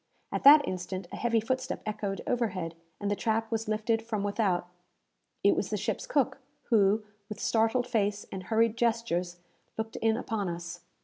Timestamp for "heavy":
1.15-1.39